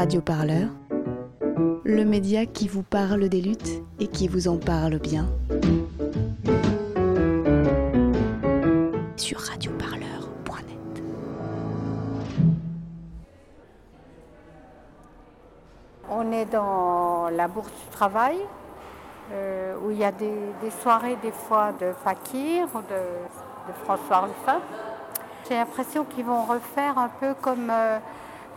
Radio 0.00 0.22
Parleur, 0.22 0.70
le 1.84 2.04
média 2.06 2.46
qui 2.46 2.68
vous 2.68 2.82
parle 2.82 3.28
des 3.28 3.42
luttes 3.42 3.82
et 3.98 4.06
qui 4.06 4.28
vous 4.28 4.48
en 4.48 4.56
parle 4.56 4.98
bien. 4.98 5.26
Sur 9.16 9.40
radioparleur.net. 9.40 11.02
On 16.08 16.32
est 16.32 16.46
dans 16.46 17.28
la 17.28 17.46
bourse 17.46 17.68
du 17.68 17.90
travail, 17.90 18.38
euh, 19.32 19.76
où 19.84 19.90
il 19.90 19.98
y 19.98 20.04
a 20.04 20.12
des, 20.12 20.30
soirées 20.80 21.18
des 21.22 21.30
fois 21.30 21.72
de 21.78 21.92
Fakir 22.02 22.68
ou 22.74 22.78
de, 22.78 23.68
de 23.68 23.72
François 23.84 24.20
Ruffin. 24.20 24.60
J'ai 25.46 25.56
l'impression 25.56 26.06
qu'ils 26.06 26.24
vont 26.24 26.46
refaire 26.46 26.96
un 26.96 27.10
peu 27.20 27.34
comme, 27.42 27.68
euh, 27.68 27.98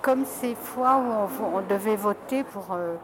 comme 0.03 0.25
ces 0.25 0.53
fois 0.53 0.97
où 0.97 1.45
on, 1.55 1.61
devait 1.61 1.95
voter 1.95 2.43
pour 2.43 2.67
euh, 2.73 2.95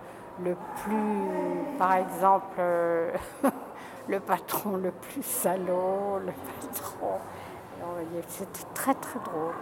le 0.44 0.55
plus, 0.84 1.78
par 1.78 1.94
exemple, 1.94 2.58
euh, 2.60 3.12
le 4.10 4.20
patron 4.20 4.76
le 4.76 4.92
plus 4.92 5.23
salaud, 5.23 6.20
le 6.23 6.34
patron. 6.62 7.18
C'était 8.28 8.68
très 8.73 8.94
très 8.94 9.20
drôle. 9.20 9.54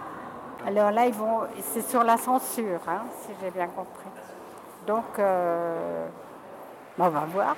Alors 0.66 0.89
là, 0.89 1.05
ils 1.05 1.13
vont, 1.13 1.41
c'est 1.61 1.88
sur 1.88 2.03
la 2.03 2.17
censure, 2.17 2.81
hein, 2.88 3.03
si 3.21 3.30
j'ai 3.39 3.52
bien 3.52 3.67
compris. 3.67 4.09
Donc, 4.88 5.19
euh, 5.19 6.08
on 6.97 7.09
va 7.09 7.25
voir. 7.31 7.55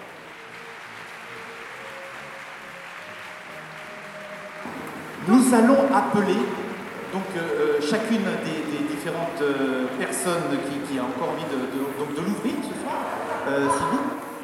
Nous 5.25 5.53
allons 5.53 5.95
appeler 5.95 6.39
donc 7.13 7.23
chacune 7.81 8.25
des 8.43 8.68
différentes 8.99 9.41
euh, 9.41 9.87
personnes 9.97 10.51
qui, 10.67 10.91
qui, 10.91 10.99
a 10.99 11.03
encore 11.03 11.29
envie 11.31 11.47
de, 11.47 11.71
de, 11.71 11.81
donc 11.97 12.13
de 12.15 12.21
l'ouvrir 12.21 12.53
ce 12.61 12.75
soir. 12.83 12.99
Euh, 13.47 13.67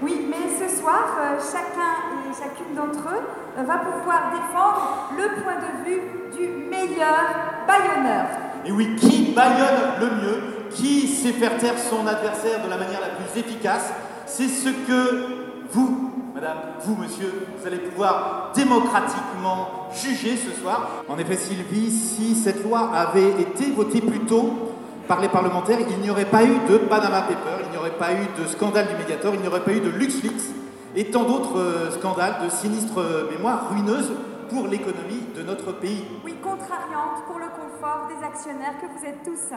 Oui, 0.02 0.28
mais 0.30 0.48
ce 0.56 0.80
soir, 0.80 1.18
euh, 1.20 1.38
chacun 1.40 2.16
et 2.24 2.34
chacune 2.34 2.74
d'entre 2.74 3.04
eux 3.10 3.64
va 3.64 3.78
pouvoir 3.78 4.32
défendre 4.32 5.12
le 5.18 5.44
point 5.44 5.56
de 5.60 5.84
vue 5.84 6.02
du 6.38 6.70
meilleur 6.70 7.20
baillonneur. 7.68 8.26
Et 8.66 8.72
oui, 8.72 8.96
qui 8.96 9.34
baillonne 9.34 10.00
le 10.00 10.06
mieux 10.08 10.42
Qui 10.72 11.08
sait 11.08 11.34
faire 11.34 11.58
taire 11.58 11.78
son 11.78 12.08
adversaire 12.08 12.64
de 12.64 12.70
la 12.70 12.78
manière 12.78 13.02
la 13.02 13.10
plus 13.10 13.40
efficace 13.40 13.92
C'est 14.26 14.48
ce 14.48 14.70
que 14.70 15.26
vous, 15.72 16.05
madame, 16.36 16.58
vous, 16.82 16.96
monsieur, 16.98 17.32
vous 17.58 17.66
allez 17.66 17.78
pouvoir 17.78 18.52
démocratiquement 18.54 19.88
juger 19.94 20.36
ce 20.36 20.52
soir. 20.52 21.04
En 21.08 21.18
effet, 21.18 21.38
Sylvie, 21.38 21.90
si 21.90 22.36
cette 22.36 22.64
loi 22.64 22.92
avait 22.94 23.42
été 23.42 23.72
votée 23.72 24.02
plus 24.02 24.20
tôt 24.20 24.74
par 25.08 25.22
les 25.22 25.30
parlementaires, 25.30 25.80
il 25.80 25.98
n'y 26.00 26.10
aurait 26.10 26.26
pas 26.26 26.44
eu 26.44 26.58
de 26.70 26.78
Panama 26.78 27.22
Paper, 27.22 27.64
il 27.64 27.72
n'y 27.72 27.78
aurait 27.78 27.98
pas 27.98 28.12
eu 28.12 28.28
de 28.38 28.48
scandale 28.48 28.88
du 28.88 28.96
Mediator, 28.96 29.34
il 29.34 29.40
n'y 29.40 29.48
aurait 29.48 29.64
pas 29.64 29.72
eu 29.72 29.80
de 29.80 29.90
LuxLeaks 29.90 30.54
et 30.98 31.06
tant 31.06 31.24
d'autres 31.24 31.58
euh, 31.58 31.92
scandales 31.92 32.36
de 32.44 32.50
sinistres 32.50 33.00
euh, 33.00 33.30
mémoires 33.32 33.70
ruineuses 33.70 34.12
pour 34.50 34.68
l'économie 34.68 35.24
de 35.36 35.42
notre 35.42 35.72
pays. 35.72 36.06
Oui, 36.24 36.36
contrariante 36.44 37.24
pour 37.28 37.40
le 37.40 37.48
confort 37.48 38.08
des 38.10 38.26
actionnaires 38.26 38.76
que 38.82 38.88
vous 38.88 39.06
êtes 39.06 39.24
tous. 39.24 39.54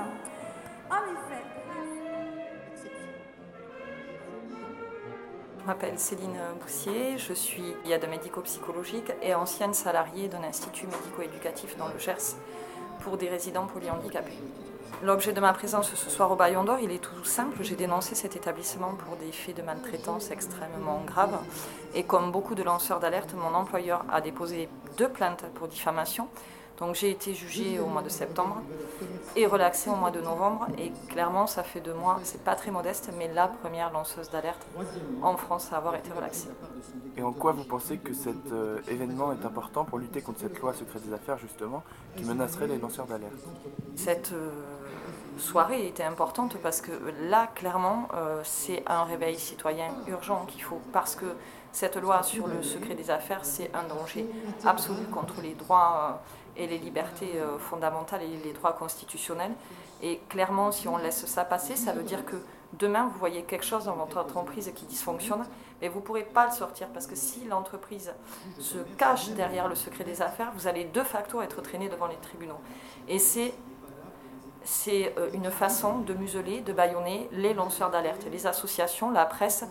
En 0.91 1.03
effet. 1.13 1.45
M'appelle 5.69 5.99
Céline 5.99 6.39
Boussier, 6.63 7.19
je 7.19 7.35
suis 7.35 7.75
guide 7.85 8.09
médico-psychologique 8.09 9.13
et 9.21 9.35
ancienne 9.35 9.75
salariée 9.75 10.29
d'un 10.29 10.43
institut 10.43 10.87
médico-éducatif 10.87 11.77
dans 11.77 11.89
le 11.89 11.99
Gers 11.99 12.37
pour 13.01 13.19
des 13.19 13.29
résidents 13.29 13.67
polyhandicapés. 13.67 14.39
L'objet 15.03 15.35
de 15.35 15.41
ma 15.41 15.53
présence 15.53 15.95
ce 15.95 16.09
soir 16.09 16.33
au 16.33 16.37
Bayon 16.37 16.65
d'Or, 16.65 16.79
il 16.81 16.91
est 16.91 17.03
tout 17.03 17.23
simple. 17.23 17.59
J'ai 17.61 17.77
dénoncé 17.77 18.15
cet 18.15 18.35
établissement 18.35 18.95
pour 18.95 19.17
des 19.17 19.31
faits 19.31 19.59
de 19.59 19.63
maltraitance 19.63 20.31
extrêmement 20.31 21.03
graves. 21.07 21.39
Et 21.95 22.03
comme 22.03 22.33
beaucoup 22.33 22.55
de 22.55 22.63
lanceurs 22.63 22.99
d'alerte, 22.99 23.35
mon 23.35 23.55
employeur 23.55 24.07
a 24.11 24.23
déposé 24.23 24.71
deux 24.97 25.11
plaintes 25.11 25.45
pour 25.55 25.69
diffamation. 25.69 26.29
Donc 26.79 26.95
j'ai 26.95 27.11
été 27.11 27.35
jugée 27.35 27.81
au 27.81 27.87
mois 27.87 28.03
de 28.03 28.09
septembre 28.09 28.63
et 29.35 29.47
relaxée 29.47 29.91
au 29.91 29.97
mois 29.97 30.13
de 30.13 30.21
novembre. 30.21 30.69
Et 30.79 30.93
clairement, 31.09 31.47
ça 31.47 31.65
fait 31.65 31.81
de 31.81 31.93
moi, 31.93 32.21
c'est 32.23 32.45
pas 32.45 32.55
très 32.55 32.71
modeste, 32.71 33.11
mais 33.19 33.33
la 33.33 33.49
première 33.49 33.93
lanceuse 33.93 34.31
d'alerte 34.31 34.65
en 35.23 35.37
France 35.37 35.73
à 35.73 35.77
avoir 35.77 35.97
été 35.97 36.13
relaxée. 36.13 36.49
Et 37.17 37.23
en 37.23 37.33
quoi 37.33 37.51
vous 37.51 37.65
pensez 37.65 37.99
que 37.99 38.15
cet 38.15 38.53
euh, 38.53 38.79
événement 38.89 39.33
est 39.33 39.45
important 39.45 39.85
pour 39.85 39.99
lutter 39.99 40.23
contre 40.23 40.39
cette 40.41 40.61
loi 40.61 40.73
secret 40.73 41.01
des 41.01 41.13
affaires, 41.13 41.39
justement, 41.39 41.83
qui 42.17 42.25
menacerait 42.25 42.69
les 42.69 42.79
lanceurs 42.79 43.07
d'alerte? 43.07 43.35
Cette 43.97 44.31
euh, 44.33 44.51
soirée 45.37 45.89
était 45.89 46.05
importante 46.05 46.57
parce 46.59 46.81
que 46.81 46.93
là, 47.29 47.49
clairement, 47.57 48.07
euh, 48.15 48.41
c'est 48.45 48.85
un 48.87 49.03
réveil 49.03 49.37
citoyen 49.37 49.89
urgent 50.07 50.45
qu'il 50.47 50.63
faut, 50.63 50.81
parce 50.93 51.17
que 51.17 51.27
cette 51.73 51.97
loi 51.97 52.23
sur 52.23 52.47
le 52.47 52.63
secret 52.63 52.95
des 52.95 53.11
affaires, 53.11 53.45
c'est 53.45 53.71
un 53.75 53.83
danger 53.83 54.29
absolu 54.65 55.05
contre 55.13 55.41
les 55.43 55.55
droits 55.55 56.23
et 56.59 56.67
les 56.67 56.79
libertés 56.79 57.33
euh, 57.37 57.59
fondamentales 57.59 58.23
et 58.23 58.45
les 58.45 58.53
droits 58.53 58.73
constitutionnels. 58.73 59.53
Et 60.03 60.21
clairement, 60.29 60.73
si 60.73 60.89
on 60.89 60.97
laisse 60.97 61.25
ça 61.27 61.45
passer, 61.45 61.77
ça 61.77 61.93
veut 61.93 62.03
dire 62.03 62.25
que 62.25 62.37
demain, 62.75 63.09
vous 63.13 63.19
voyez 63.19 63.43
quelque 63.43 63.65
chose 63.65 63.85
dans 63.85 63.95
votre 63.95 64.19
entreprise 64.19 64.71
qui 64.75 64.85
dysfonctionne, 64.85 65.45
mais 65.81 65.89
vous 65.89 66.01
ne 66.01 66.05
pourrez 66.05 66.25
pas 66.25 66.47
le 66.47 66.53
sortir 66.53 66.89
parce 66.89 67.07
que 67.07 67.17
si 67.17 67.45
l'entreprise 67.45 68.13
se 68.59 68.79
cache 68.97 69.31
derrière 69.31 69.69
le 69.69 69.75
secret 69.75 70.05
des 70.05 70.21
affaires, 70.21 70.53
vous 70.55 70.67
allez 70.67 70.85
de 70.85 71.03
facto 71.03 71.41
être 71.41 71.63
traîné 71.63 71.89
devant 71.89 72.07
les 72.07 72.17
tribunaux. 72.17 72.59
Et 73.07 73.19
c'est 73.19 73.55
c'est 74.65 75.15
euh, 75.17 75.31
une 75.33 75.51
façon 75.51 76.01
de 76.01 76.13
museler, 76.13 76.61
de 76.61 76.75
bâillonner 76.75 77.29
les 77.33 77.55
lanceurs 77.55 77.91
d'alerte, 77.91 78.27
les 78.31 78.47
associations, 78.47 79.11
la 79.11 79.25
presse. 79.25 79.65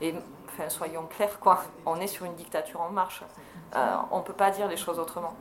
Et 0.00 0.14
enfin, 0.54 0.68
soyons 0.68 1.06
clairs, 1.06 1.38
quoi, 1.40 1.62
on 1.86 1.96
est 1.96 2.06
sur 2.06 2.24
une 2.24 2.34
dictature 2.34 2.80
en 2.80 2.90
marche. 2.90 3.22
Euh, 3.74 3.96
on 4.10 4.18
ne 4.18 4.22
peut 4.22 4.32
pas 4.32 4.50
dire 4.50 4.68
les 4.68 4.76
choses 4.76 4.98
autrement. 4.98 5.34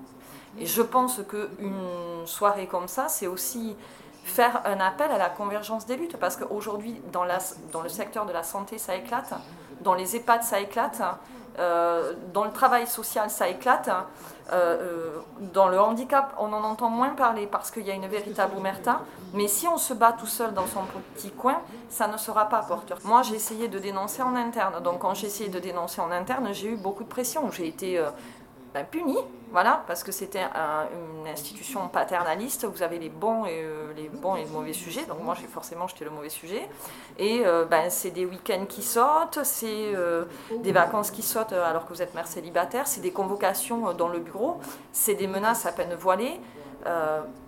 Et 0.59 0.66
je 0.66 0.81
pense 0.81 1.22
qu'une 1.28 2.25
soirée 2.25 2.68
comme 2.68 2.88
ça, 2.88 3.07
c'est 3.07 3.28
aussi 3.28 3.75
faire 4.24 4.62
un 4.66 4.79
appel 4.79 5.12
à 5.12 5.18
la 5.18 5.29
convergence 5.29 5.85
des 5.85 5.97
luttes, 5.97 6.18
parce 6.18 6.35
qu'aujourd'hui, 6.35 7.01
dans, 7.12 7.24
le 7.25 7.90
secteur 7.90 8.25
de 8.25 8.31
la 8.31 8.44
santé, 8.44 8.78
ça 8.78 8.96
éclate, 8.96 9.34
dans 9.81 9.94
les 9.94 10.16
EHPAD, 10.16 10.44
ça 10.44 10.59
éclate, 10.59 11.01
euh, 11.59 12.13
dans 12.34 12.45
le 12.45 12.51
travail 12.51 12.88
social, 12.88 13.30
ça 13.30 13.47
éclate. 13.50 13.90
Euh, 14.52 15.20
dans 15.54 15.70
le 15.70 15.80
handicap, 15.80 16.36
on 16.38 16.52
en 16.52 16.64
entend 16.64 16.90
moins 16.90 17.09
parler 17.09 17.48
parce 17.48 17.72
qu'il 17.72 17.86
y 17.86 17.92
a 17.92 17.94
une 17.94 18.08
véritable 18.08 18.58
omerta. 18.58 19.02
Mais 19.34 19.48
si 19.48 19.68
on 19.68 19.78
se 19.78 19.94
bat 19.94 20.14
tout 20.14 20.28
seul 20.28 20.54
dans 20.54 20.68
son 20.68 20.81
petit 21.16 21.31
coin, 21.31 21.62
ça 21.90 22.08
ne 22.08 22.18
sera 22.18 22.50
pas 22.50 22.59
porteur. 22.59 23.00
Moi, 23.06 23.22
j'ai 23.24 23.36
essayé 23.36 23.68
de 23.68 23.80
dénoncer 23.80 24.22
en 24.22 24.36
interne. 24.36 24.81
Donc, 24.84 25.00
quand 25.00 25.14
j'ai 25.14 25.28
essayé 25.28 25.50
de 25.50 25.59
dénoncer 25.59 26.02
en 26.02 26.12
interne, 26.12 26.50
j'ai 26.52 26.70
eu 26.70 26.76
beaucoup 26.76 27.04
de 27.04 27.09
pression. 27.09 27.50
J'ai 27.52 27.68
été 27.68 27.98
euh, 27.98 28.09
ben, 28.74 28.86
punie, 28.86 29.18
voilà, 29.52 29.84
parce 29.86 30.04
que 30.04 30.12
c'était 30.12 30.40
un, 30.40 30.88
une 31.22 31.28
institution 31.28 31.88
paternaliste. 31.88 32.66
Vous 32.66 32.82
avez 32.82 32.98
les 32.98 33.10
bons 33.10 33.46
et 33.46 33.62
euh, 33.64 33.94
les 33.96 34.10
bons 34.10 34.36
et 34.36 34.46
les 34.46 34.50
mauvais 34.50 34.74
sujets. 34.74 35.06
Donc, 35.06 35.22
moi, 35.22 35.36
j'ai 35.40 35.46
forcément 35.46 35.88
j'étais 35.88 36.06
le 36.06 36.10
mauvais 36.10 36.30
sujet. 36.30 36.68
Et 37.20 37.44
euh, 37.46 37.66
ben, 37.66 37.92
c'est 37.92 38.10
des 38.10 38.26
week-ends 38.26 38.66
qui 38.68 38.82
sautent, 38.82 39.40
c'est 39.44 39.94
euh, 39.94 40.26
des 40.64 40.72
vacances 40.72 41.12
qui 41.12 41.22
sautent 41.22 41.54
alors 41.54 41.86
que 41.86 41.94
vous 41.94 42.02
êtes 42.02 42.16
mère 42.16 42.26
célibataire, 42.26 42.88
c'est 42.88 43.02
des 43.02 43.12
convocations 43.12 43.94
dans 43.94 44.10
le 44.10 44.18
bureau, 44.18 44.60
c'est 44.92 45.14
des 45.14 45.28
menaces 45.28 45.68
à 45.68 45.72
peine 45.72 45.94
voilées. 45.94 46.40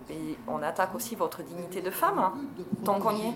et 0.08 0.38
on 0.46 0.62
attaque 0.62 0.94
aussi 0.94 1.16
votre 1.16 1.42
dignité 1.42 1.82
de 1.82 1.90
femme, 1.90 2.18
hein, 2.20 2.34
tant 2.84 3.00
qu'on 3.00 3.16
y 3.16 3.22
est. 3.22 3.34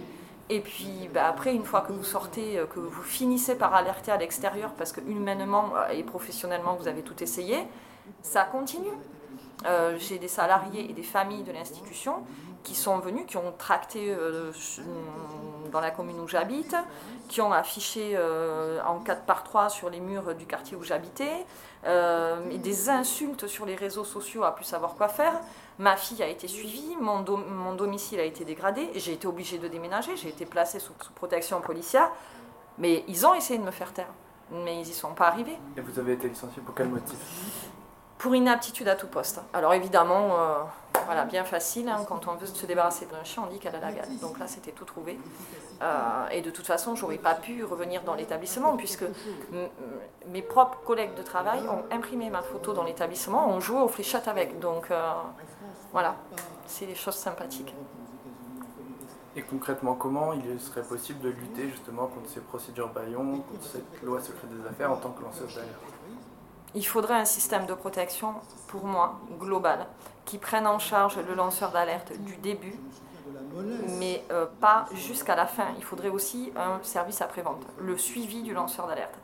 Et 0.50 0.59
puis 0.59 1.09
bah, 1.15 1.28
après, 1.28 1.55
une 1.55 1.65
fois 1.65 1.81
que 1.81 1.93
vous 1.93 2.05
sortez, 2.05 2.59
euh, 2.59 2.66
que 2.66 2.81
vous 2.81 3.03
finissez 3.03 3.55
par 3.55 3.72
alerter 3.72 4.11
à 4.11 4.16
l'extérieur, 4.16 4.72
parce 4.77 4.91
que 4.91 5.00
humainement 5.00 5.71
euh, 5.77 5.93
et 5.93 6.03
professionnellement, 6.03 6.75
vous 6.75 6.88
avez 6.88 7.03
tout 7.03 7.22
essayé, 7.22 7.56
ça 8.21 8.43
continue. 8.43 8.91
Euh, 9.66 9.97
J'ai 9.99 10.19
des 10.19 10.28
salariés 10.28 10.91
et 10.91 10.93
des 10.93 11.05
familles 11.05 11.44
de 11.44 11.53
l'institution 11.53 12.25
qui 12.65 12.75
sont 12.75 12.99
venus, 12.99 13.22
qui 13.27 13.37
ont 13.39 13.55
tracté 13.56 14.15
dans 15.72 15.80
la 15.80 15.91
commune 15.91 16.21
où 16.21 16.28
j'habite, 16.28 16.77
qui 17.27 17.41
ont 17.41 17.53
affiché 17.54 18.19
en 18.86 18.98
4 18.98 19.22
par 19.22 19.45
3 19.45 19.71
sur 19.71 19.89
les 19.89 19.98
murs 19.98 20.34
du 20.34 20.45
quartier 20.45 20.77
où 20.77 20.83
j'habitais, 20.83 21.47
et 21.86 22.59
des 22.59 22.91
insultes 22.91 23.47
sur 23.47 23.65
les 23.65 23.77
réseaux 23.77 24.04
sociaux 24.04 24.45
à 24.45 24.54
plus 24.54 24.66
savoir 24.66 24.95
quoi 24.95 25.09
faire. 25.09 25.41
Ma 25.78 25.97
fille 25.97 26.22
a 26.22 26.28
été 26.28 26.47
suivie, 26.47 26.97
mon, 27.01 27.21
dom 27.21 27.45
mon 27.49 27.75
domicile 27.75 28.21
a 28.21 28.25
été 28.25 28.45
dégradé, 28.45 28.91
j'ai 28.97 29.13
été 29.13 29.27
obligée 29.27 29.59
de 29.59 29.69
déménager, 29.69 30.17
j'ai 30.17 30.28
été 30.28 30.45
placée 30.45 30.78
sous, 30.78 30.93
sous, 31.01 31.13
protection 31.13 31.61
policière, 31.61 32.11
mais 32.78 33.05
ils 33.09 33.27
ont 33.27 33.34
essayé 33.34 33.59
de 33.59 33.65
me 33.65 33.71
faire 33.71 33.93
taire, 33.93 34.13
mais 34.51 34.75
ils 34.81 34.87
n'y 34.87 34.93
sont 34.93 35.15
pas 35.15 35.28
arrivés. 35.28 35.59
Et 35.77 35.81
vous 35.81 35.99
avez 35.99 36.13
été 36.15 36.28
licenciée 36.28 36.63
pour 36.63 36.75
quel 36.75 36.89
motif? 36.89 37.17
Pour 38.21 38.34
inaptitude 38.34 38.87
à 38.87 38.97
tout 38.97 39.07
poste. 39.07 39.41
Alors 39.55 39.72
évidemment, 39.72 40.39
euh, 40.39 40.59
voilà, 41.07 41.25
bien 41.25 41.43
facile, 41.43 41.89
hein, 41.89 42.05
quand 42.07 42.28
on 42.28 42.34
veut 42.34 42.47
se 42.47 42.67
débarrasser 42.67 43.07
d'un 43.07 43.25
chien, 43.25 43.43
on 43.47 43.51
dit 43.51 43.59
qu'elle 43.59 43.75
a 43.75 43.81
la 43.81 43.93
gale. 43.93 44.09
Donc 44.21 44.39
là, 44.39 44.47
c'était 44.47 44.72
tout 44.72 44.84
trouvé. 44.84 45.19
Euh, 45.81 46.28
et 46.31 46.43
de 46.43 46.51
toute 46.51 46.67
façon, 46.67 46.95
j'aurais 46.95 47.17
pas 47.17 47.34
pu 47.34 47.65
revenir 47.65 48.03
dans 48.03 48.15
l'établissement, 48.15 48.77
puisque 48.77 49.05
mes 50.28 50.43
propres 50.43 50.81
collègues 50.84 51.15
de 51.15 51.22
travail 51.22 51.61
ont 51.67 51.83
imprimé 51.91 52.28
ma 52.28 52.43
photo 52.43 52.75
dans 52.75 52.84
l'établissement, 52.84 53.49
ont 53.49 53.61
joué 53.61 53.81
aux 53.81 53.89
fléchettes 53.89 54.28
avec. 54.28 54.61
Donc... 54.61 54.91
Euh, 54.91 55.13
voilà, 55.93 56.15
c'est 56.67 56.87
des 56.87 56.95
choses 56.95 57.17
sympathiques. 57.17 57.75
Et 59.34 59.43
concrètement, 59.43 59.95
comment 59.95 60.33
il 60.33 60.61
serait 60.61 60.83
possible 60.83 61.21
de 61.21 61.31
lutter 61.31 61.69
justement 61.69 62.07
contre 62.07 62.28
ces 62.31 62.41
procédures 62.41 62.91
baillons, 62.91 63.41
contre 63.41 63.65
cette 63.65 64.03
loi 64.03 64.21
secret 64.21 64.47
des 64.49 64.69
affaires 64.69 64.93
en 64.93 64.97
tant 64.97 65.11
que 65.11 65.22
lanceuse 65.22 65.55
d'alerte? 65.55 65.81
Il 66.75 66.87
faudrait 66.87 67.15
un 67.15 67.25
système 67.25 67.67
de 67.67 67.75
protection, 67.75 68.34
pour 68.69 68.84
moi, 68.84 69.19
global, 69.39 69.87
qui 70.25 70.39
prenne 70.39 70.67
en 70.67 70.78
charge 70.78 71.19
le 71.19 71.34
lanceur 71.34 71.72
d'alerte 71.72 72.13
du 72.19 72.37
début, 72.37 72.78
mais 73.99 74.25
euh, 74.31 74.47
pas 74.61 74.87
jusqu'à 74.93 75.34
la 75.34 75.47
fin. 75.47 75.67
Il 75.78 75.84
faudrait 75.84 76.11
aussi 76.11 76.53
un 76.57 76.83
service 76.83 77.21
après-vente, 77.22 77.63
le 77.78 77.99
suivi 77.99 78.43
du 78.43 78.55
lanceur 78.55 78.87
d'alerte. 78.87 79.15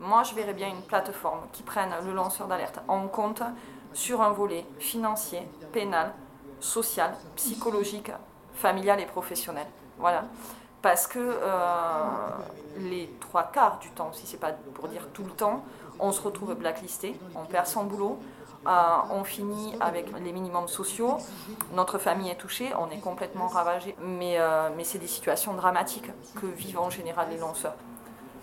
Moi, 0.00 0.24
je 0.24 0.34
verrais 0.34 0.54
bien 0.54 0.68
une 0.68 0.82
plateforme 0.82 1.40
qui 1.52 1.62
prenne 1.62 1.90
le 2.04 2.12
lanceur 2.12 2.48
d'alerte 2.48 2.80
en 2.88 3.06
compte 3.06 3.42
sur 3.92 4.22
un 4.22 4.30
volet 4.30 4.66
financier, 4.78 5.46
pénal, 5.72 6.12
social, 6.58 7.14
psychologique, 7.36 8.10
familial 8.54 9.00
et 9.00 9.06
professionnel. 9.06 9.66
Voilà. 9.98 10.24
Parce 10.82 11.06
que 11.06 11.18
euh, 11.18 12.04
les 12.78 13.14
trois 13.20 13.44
quarts 13.44 13.78
du 13.78 13.90
temps, 13.90 14.10
si 14.12 14.26
c'est 14.26 14.38
pas 14.38 14.52
pour 14.74 14.88
dire 14.88 15.06
tout 15.12 15.24
le 15.24 15.30
temps, 15.30 15.62
on 16.00 16.12
se 16.12 16.20
retrouve 16.22 16.54
blacklisté, 16.54 17.18
on 17.34 17.44
perd 17.44 17.66
son 17.66 17.84
boulot, 17.84 18.18
euh, 18.66 18.70
on 19.10 19.24
finit 19.24 19.74
avec 19.80 20.06
les 20.22 20.32
minimums 20.32 20.68
sociaux, 20.68 21.16
notre 21.74 21.98
famille 21.98 22.30
est 22.30 22.36
touchée, 22.36 22.70
on 22.78 22.90
est 22.90 23.00
complètement 23.00 23.46
ravagé. 23.46 23.96
Mais, 24.02 24.38
euh, 24.38 24.68
mais 24.76 24.84
c'est 24.84 24.98
des 24.98 25.06
situations 25.06 25.54
dramatiques 25.54 26.10
que 26.40 26.46
vivent 26.46 26.78
en 26.80 26.90
général 26.90 27.28
les 27.30 27.38
lanceurs. 27.38 27.74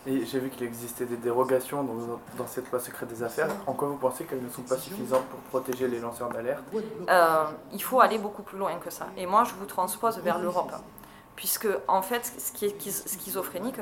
Et 0.07 0.25
j'ai 0.25 0.39
vu 0.39 0.49
qu'il 0.49 0.63
existait 0.65 1.05
des 1.05 1.17
dérogations 1.17 1.83
dans, 1.83 1.93
dans, 2.37 2.47
cette 2.47 2.71
loi 2.71 2.79
secrète 2.79 3.09
des 3.09 3.23
affaires. 3.23 3.49
En 3.67 3.73
quoi 3.73 3.89
vous 3.89 3.97
pensez 3.97 4.23
qu'elles 4.23 4.41
ne 4.41 4.49
sont 4.49 4.61
pas 4.61 4.77
suffisantes 4.77 5.25
pour 5.25 5.39
protéger 5.41 5.87
les 5.89 5.99
lanceurs 5.99 6.29
d'alerte? 6.29 6.63
Euh, 7.09 7.43
Il 7.73 7.83
faut 7.83 7.99
aller 7.99 8.17
beaucoup 8.17 8.41
plus 8.41 8.57
loin 8.57 8.73
que 8.75 8.89
ça. 8.89 9.07
Et 9.17 9.25
moi, 9.25 9.43
je 9.43 9.53
vous 9.55 9.65
transpose 9.65 10.17
vers 10.19 10.39
l'Europe. 10.39 10.71
Puisque, 11.37 11.67
en 11.87 12.01
fait, 12.01 12.25
ce 12.25 12.51
qui 12.51 12.65
est 12.65 12.89
schizophrénique, 12.89 13.75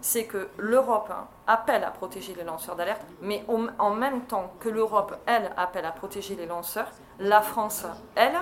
c'est 0.00 0.24
que 0.24 0.48
l'Europe 0.58 1.12
appelle 1.46 1.84
à 1.84 1.92
protéger 1.92 2.34
les 2.34 2.42
lanceurs 2.42 2.74
d'alerte, 2.74 3.02
mais 3.22 3.44
en 3.78 3.94
même 3.94 4.22
temps 4.22 4.52
que 4.58 4.68
l'Europe, 4.68 5.16
elle, 5.26 5.52
appelle 5.56 5.84
à 5.84 5.92
protéger 5.92 6.34
les 6.34 6.44
lanceurs, 6.44 6.90
la 7.20 7.40
France, 7.40 7.86
elle, 8.16 8.34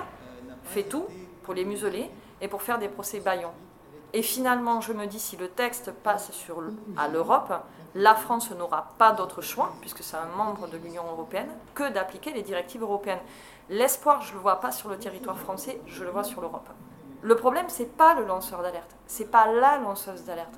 fait 0.63 0.83
tout 0.83 1.05
pour 1.43 1.53
les 1.53 1.65
museler 1.65 2.09
et 2.41 2.47
pour 2.47 2.63
faire 2.63 2.79
des 2.79 2.89
procès 2.89 3.19
baillons. 3.19 3.53
Et 4.13 4.23
finalement, 4.23 4.81
je 4.81 4.91
me 4.91 5.05
dis, 5.05 5.19
si 5.19 5.37
le 5.37 5.47
texte 5.47 5.91
passe 5.91 6.31
à 6.97 7.07
l'Europe, 7.07 7.53
la 7.93 8.15
France 8.15 8.49
n'aura 8.51 8.87
pas 8.97 9.11
d'autre 9.11 9.41
choix, 9.41 9.71
puisque 9.81 10.01
c'est 10.01 10.17
un 10.17 10.35
membre 10.35 10.67
de 10.67 10.77
l'Union 10.77 11.03
européenne, 11.11 11.49
que 11.75 11.89
d'appliquer 11.91 12.33
les 12.33 12.41
directives 12.41 12.81
européennes. 12.81 13.21
L'espoir, 13.69 14.23
je 14.23 14.31
ne 14.31 14.37
le 14.37 14.41
vois 14.41 14.59
pas 14.59 14.71
sur 14.71 14.89
le 14.89 14.97
territoire 14.97 15.37
français, 15.37 15.79
je 15.85 16.03
le 16.03 16.09
vois 16.09 16.23
sur 16.23 16.41
l'Europe. 16.41 16.69
Le 17.23 17.35
problème, 17.35 17.69
c'est 17.69 17.97
pas 17.97 18.15
le 18.15 18.25
lanceur 18.25 18.63
d'alerte, 18.63 18.95
c'est 19.05 19.29
pas 19.29 19.45
la 19.45 19.77
lanceuse 19.77 20.23
d'alerte. 20.23 20.55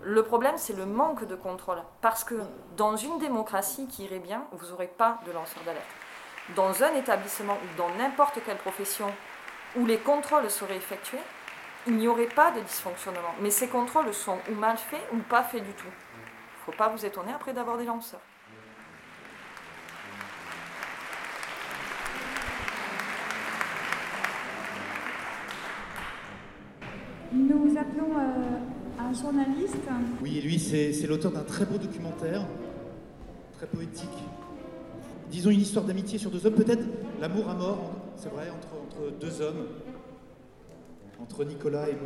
Le 0.00 0.22
problème, 0.22 0.56
c'est 0.56 0.76
le 0.76 0.86
manque 0.86 1.24
de 1.24 1.34
contrôle. 1.34 1.82
Parce 2.00 2.22
que 2.22 2.34
dans 2.76 2.96
une 2.96 3.18
démocratie 3.18 3.88
qui 3.88 4.04
irait 4.04 4.20
bien, 4.20 4.44
vous 4.52 4.68
n'aurez 4.68 4.86
pas 4.86 5.18
de 5.26 5.32
lanceur 5.32 5.62
d'alerte. 5.64 5.86
Dans 6.56 6.82
un 6.84 6.94
établissement 6.94 7.54
ou 7.54 7.78
dans 7.78 7.88
n'importe 7.96 8.38
quelle 8.44 8.58
profession 8.58 9.12
où 9.76 9.86
les 9.86 9.98
contrôles 9.98 10.50
seraient 10.50 10.76
effectués, 10.76 11.20
il 11.86 11.96
n'y 11.96 12.06
aurait 12.06 12.26
pas 12.26 12.52
de 12.52 12.60
dysfonctionnement. 12.60 13.34
Mais 13.40 13.50
ces 13.50 13.68
contrôles 13.68 14.12
sont 14.14 14.38
ou 14.50 14.54
mal 14.54 14.76
faits 14.76 15.08
ou 15.12 15.18
pas 15.18 15.42
faits 15.42 15.64
du 15.64 15.72
tout. 15.72 15.86
Il 15.86 16.58
ne 16.60 16.64
faut 16.72 16.78
pas 16.78 16.88
vous 16.88 17.04
étonner 17.04 17.32
après 17.32 17.52
d'avoir 17.52 17.76
des 17.76 17.86
lanceurs. 17.86 18.20
Nous 27.34 27.76
appelons 27.78 28.18
euh, 28.18 28.58
un 28.98 29.12
journaliste. 29.12 29.76
Oui, 30.22 30.40
lui, 30.42 30.58
c'est 30.58 31.06
l'auteur 31.06 31.32
d'un 31.32 31.44
très 31.44 31.64
beau 31.64 31.78
documentaire, 31.78 32.46
très 33.54 33.66
poétique. 33.66 34.08
Disons 35.30 35.50
une 35.50 35.60
histoire 35.60 35.84
d'amitié 35.84 36.18
sur 36.18 36.30
deux 36.30 36.46
hommes, 36.46 36.54
peut-être 36.54 36.84
l'amour 37.20 37.48
à 37.48 37.54
mort, 37.54 37.92
c'est 38.16 38.28
vrai, 38.28 38.48
entre, 38.50 38.68
entre 38.74 39.18
deux 39.18 39.40
hommes 39.40 39.66
entre 41.22 41.44
Nicolas 41.44 41.88
et. 41.88 41.96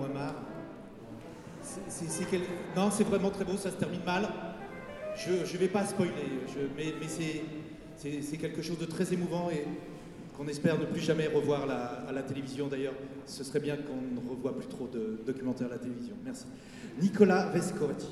C'est, 1.88 2.26
Non, 2.76 2.90
c'est 2.90 3.04
vraiment 3.04 3.30
très 3.30 3.44
beau, 3.44 3.56
ça 3.56 3.70
se 3.70 3.76
termine 3.76 4.04
mal. 4.04 4.28
Je 5.16 5.32
ne 5.32 5.58
vais 5.58 5.68
pas 5.68 5.84
spoiler, 5.84 6.12
mais, 6.76 6.92
c'est, 7.08 8.36
quelque 8.36 8.62
chose 8.62 8.78
de 8.78 8.84
très 8.84 9.12
émouvant 9.12 9.50
et 9.50 9.64
qu'on 10.36 10.48
espère 10.48 10.78
ne 10.78 10.84
plus 10.84 11.00
jamais 11.00 11.26
revoir 11.26 11.62
à 11.70 12.12
la 12.12 12.22
télévision. 12.22 12.66
D'ailleurs, 12.66 12.94
ce 13.26 13.42
serait 13.42 13.60
bien 13.60 13.76
qu'on 13.76 14.20
ne 14.20 14.28
revoie 14.28 14.56
plus 14.56 14.66
trop 14.66 14.86
de 14.86 15.20
documentaires 15.24 15.68
à 15.68 15.70
la 15.70 15.78
télévision. 15.78 16.14
Merci. 16.24 16.46
Nicolas 17.00 17.50
Vescovi. 17.50 18.06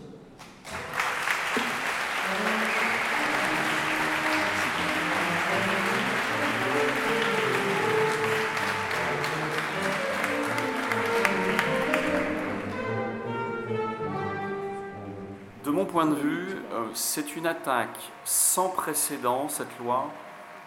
point 15.94 16.06
de 16.06 16.14
vue, 16.16 16.56
euh, 16.72 16.86
c'est 16.92 17.36
une 17.36 17.46
attaque 17.46 18.00
sans 18.24 18.68
précédent, 18.68 19.48
cette 19.48 19.78
loi, 19.78 20.10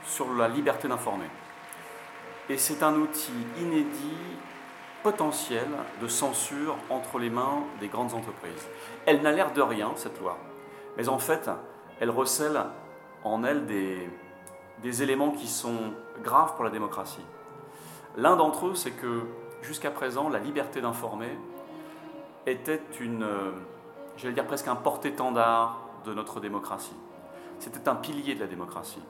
sur 0.06 0.34
la 0.34 0.48
liberté 0.48 0.88
d'informer. 0.88 1.26
Et 2.50 2.58
c'est 2.58 2.84
un 2.84 2.96
outil 2.96 3.34
inédit, 3.60 4.18
potentiel, 5.04 5.68
de 6.02 6.08
censure 6.08 6.76
entre 6.90 7.20
les 7.20 7.30
mains 7.30 7.64
des 7.80 7.88
grandes 7.88 8.14
entreprises. 8.14 8.68
Elle 9.06 9.22
n'a 9.22 9.32
l'air 9.32 9.54
de 9.54 9.62
rien, 9.62 9.92
cette 9.96 10.20
loi. 10.20 10.38
Mais 10.96 11.10
en 11.10 11.20
fait, 11.20 11.50
elle 12.00 12.10
recèle 12.10 12.62
en 13.24 13.44
elle 13.44 13.66
des, 13.66 14.10
éléments 15.04 15.32
qui 15.32 15.48
sont 15.48 15.94
graves 16.24 16.56
pour 16.56 16.64
la 16.64 16.70
démocratie. 16.70 17.26
L'un 18.16 18.36
d'entre 18.36 18.68
eux, 18.68 18.76
c'est 18.76 18.92
que 18.92 19.24
jusqu'à 19.62 19.92
présent, 19.92 20.30
la 20.30 20.40
liberté 20.40 20.82
d'informer 20.82 21.38
était 22.46 22.82
une 23.00 23.24
euh, 23.24 23.52
j'allais 24.18 24.34
dire 24.34 24.46
presque 24.46 24.68
un 24.68 24.76
porte-étendard 24.76 25.80
de 26.06 26.14
notre 26.14 26.40
démocratie. 26.40 26.96
C'était 27.60 27.88
un 27.88 27.96
pilier 27.96 28.36
de 28.36 28.40
la 28.40 28.48
démocratie. 28.48 29.02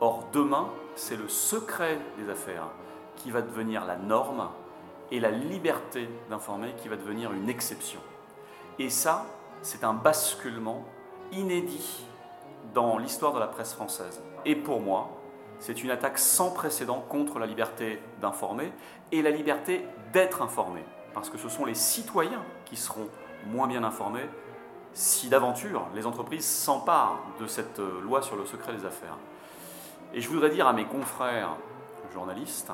Or, 0.00 0.24
demain, 0.32 0.70
c'est 0.94 1.16
le 1.16 1.28
secret 1.28 1.98
des 2.18 2.30
affaires 2.30 2.68
qui 3.16 3.30
va 3.30 3.42
devenir 3.42 3.84
la 3.84 3.96
norme 3.96 4.48
et 5.10 5.20
la 5.20 5.30
liberté 5.30 6.08
d'informer 6.30 6.74
qui 6.78 6.88
va 6.88 6.96
devenir 6.96 7.32
une 7.32 7.48
exception. 7.48 8.00
Et 8.78 8.88
ça, 8.88 9.26
c'est 9.62 9.84
un 9.84 9.92
basculement 9.92 10.84
inédit 11.32 12.04
dans 12.74 12.98
l'histoire 12.98 13.34
de 13.34 13.38
la 13.40 13.46
presse 13.46 13.74
française. 13.74 14.22
Et 14.46 14.56
pour 14.56 14.80
moi, 14.80 15.10
c'est 15.58 15.82
une 15.82 15.90
attaque 15.90 16.18
sans 16.18 16.50
précédent 16.50 17.04
contre 17.08 17.38
la 17.38 17.46
liberté 17.46 18.00
d'informer 18.22 18.72
et 19.12 19.20
la 19.20 19.30
liberté 19.30 19.84
d'être 20.12 20.40
informé. 20.40 20.82
Parce 21.12 21.28
que 21.28 21.36
ce 21.36 21.48
sont 21.50 21.66
les 21.66 21.74
citoyens 21.74 22.42
qui 22.64 22.76
seront 22.76 23.08
moins 23.46 23.66
bien 23.66 23.84
informés 23.84 24.28
si 24.94 25.28
d'aventure 25.28 25.86
les 25.94 26.06
entreprises 26.06 26.46
s'emparent 26.46 27.20
de 27.38 27.46
cette 27.46 27.78
loi 27.78 28.22
sur 28.22 28.36
le 28.36 28.46
secret 28.46 28.72
des 28.72 28.86
affaires. 28.86 29.18
Et 30.12 30.20
je 30.20 30.28
voudrais 30.28 30.50
dire 30.50 30.66
à 30.66 30.72
mes 30.72 30.84
confrères 30.84 31.56
journalistes 32.12 32.72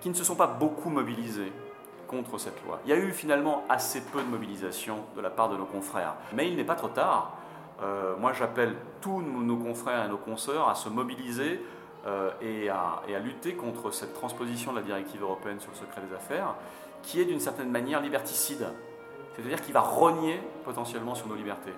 qui 0.00 0.10
ne 0.10 0.14
se 0.14 0.24
sont 0.24 0.34
pas 0.34 0.46
beaucoup 0.46 0.90
mobilisés 0.90 1.52
contre 2.08 2.36
cette 2.36 2.62
loi. 2.66 2.80
Il 2.84 2.90
y 2.90 2.92
a 2.92 2.96
eu 2.96 3.12
finalement 3.12 3.64
assez 3.68 4.02
peu 4.02 4.20
de 4.20 4.26
mobilisation 4.26 4.98
de 5.16 5.20
la 5.20 5.30
part 5.30 5.48
de 5.48 5.56
nos 5.56 5.64
confrères. 5.64 6.14
Mais 6.34 6.48
il 6.48 6.56
n'est 6.56 6.64
pas 6.64 6.74
trop 6.74 6.88
tard. 6.88 7.36
Euh, 7.82 8.16
moi, 8.18 8.32
j'appelle 8.32 8.76
tous 9.00 9.22
nos, 9.22 9.56
confrères 9.56 10.04
et 10.04 10.08
nos 10.08 10.18
consoeurs 10.18 10.68
à 10.68 10.74
se 10.74 10.88
mobiliser 10.88 11.64
euh, 12.06 12.30
et, 12.42 12.68
à, 12.68 13.00
lutter 13.22 13.54
contre 13.54 13.92
cette 13.92 14.12
transposition 14.12 14.72
de 14.72 14.78
la 14.78 14.82
directive 14.82 15.22
européenne 15.22 15.60
sur 15.60 15.70
le 15.70 15.76
secret 15.76 16.02
des 16.06 16.14
affaires, 16.14 16.54
qui 17.02 17.20
est 17.20 17.24
d'une 17.24 17.40
certaine 17.40 17.70
manière 17.70 18.00
liberticide 18.00 18.66
c'est-à-dire 19.34 19.62
qu'il 19.62 19.72
va 19.72 19.80
rogner 19.80 20.40
potentiellement 20.64 21.14
sur 21.14 21.26
nos 21.26 21.34
libertés. 21.34 21.72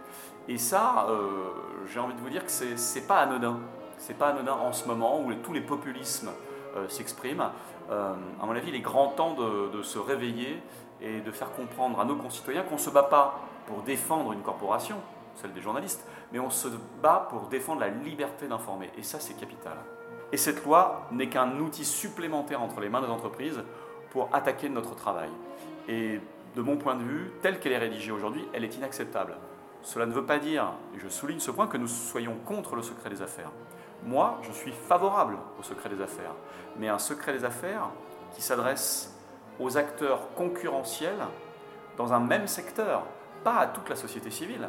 Et 0.48 0.58
ça, 0.58 1.06
euh, 1.08 1.50
j'ai 1.92 2.00
envie 2.00 2.14
de 2.14 2.20
vous 2.20 2.30
dire 2.30 2.44
que 2.44 2.50
c'est 2.50 3.06
pas 3.06 3.20
anodin. 3.20 3.60
C'est 3.98 4.18
pas 4.18 4.28
anodin 4.28 4.52
en 4.52 4.72
ce 4.72 4.86
moment 4.86 5.20
où 5.20 5.32
tous 5.34 5.52
les 5.52 5.60
populismes 5.60 6.30
euh, 6.76 6.88
s'expriment. 6.88 7.50
Euh, 7.90 8.14
à 8.42 8.46
mon 8.46 8.52
avis, 8.52 8.68
il 8.68 8.74
est 8.74 8.80
grand 8.80 9.08
temps 9.08 9.34
de, 9.34 9.82
se 9.82 9.98
réveiller 9.98 10.60
et 11.00 11.20
de 11.20 11.30
faire 11.30 11.52
comprendre 11.52 12.00
à 12.00 12.04
nos 12.04 12.16
concitoyens 12.16 12.62
qu'on 12.62 12.74
ne 12.74 12.80
se 12.80 12.90
bat 12.90 13.04
pas 13.04 13.40
pour 13.66 13.82
défendre 13.82 14.32
une 14.32 14.42
corporation, 14.42 14.96
celle 15.36 15.52
des 15.52 15.60
journalistes, 15.60 16.06
mais 16.32 16.38
on 16.38 16.50
se 16.50 16.68
bat 17.02 17.26
pour 17.30 17.48
défendre 17.48 17.80
la 17.80 17.88
liberté 17.88 18.46
d'informer. 18.48 18.90
Et 18.98 19.02
ça, 19.02 19.20
c'est 19.20 19.34
capital. 19.34 19.76
Et 20.32 20.36
cette 20.36 20.64
loi 20.64 21.06
n'est 21.12 21.28
qu'un 21.28 21.58
outil 21.58 21.84
supplémentaire 21.84 22.62
entre 22.62 22.80
les 22.80 22.88
mains 22.88 23.02
des 23.02 23.08
entreprises 23.08 23.62
pour 24.10 24.28
attaquer 24.32 24.68
notre 24.68 24.94
travail. 24.94 25.28
Et 25.88 26.20
de 26.56 26.62
mon 26.62 26.76
point 26.76 26.94
de 26.94 27.02
vue, 27.02 27.30
telle 27.42 27.60
qu'elle 27.60 27.72
est 27.72 27.78
rédigée 27.78 28.12
aujourd'hui, 28.12 28.44
elle 28.52 28.64
est 28.64 28.76
inacceptable. 28.76 29.36
Cela 29.82 30.06
ne 30.06 30.12
veut 30.12 30.24
pas 30.24 30.38
dire, 30.38 30.72
et 30.96 30.98
je 30.98 31.08
souligne 31.08 31.40
ce 31.40 31.50
point, 31.50 31.66
que 31.66 31.76
nous 31.76 31.88
soyons 31.88 32.36
contre 32.46 32.74
le 32.74 32.82
secret 32.82 33.10
des 33.10 33.22
affaires. 33.22 33.50
Moi, 34.04 34.38
je 34.42 34.52
suis 34.52 34.72
favorable 34.72 35.38
au 35.58 35.62
secret 35.62 35.88
des 35.88 36.02
affaires, 36.02 36.34
mais 36.76 36.88
un 36.88 36.98
secret 36.98 37.32
des 37.32 37.44
affaires 37.44 37.88
qui 38.34 38.42
s'adresse 38.42 39.14
aux 39.58 39.78
acteurs 39.78 40.34
concurrentiels 40.34 41.26
dans 41.96 42.12
un 42.12 42.20
même 42.20 42.46
secteur, 42.46 43.04
pas 43.44 43.56
à 43.56 43.66
toute 43.66 43.88
la 43.88 43.96
société 43.96 44.30
civile. 44.30 44.68